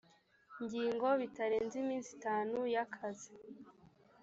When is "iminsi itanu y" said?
1.83-2.77